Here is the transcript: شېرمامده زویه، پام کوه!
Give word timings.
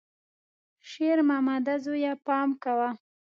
شېرمامده 0.89 1.75
زویه، 1.83 2.13
پام 2.25 2.49
کوه! 2.63 2.89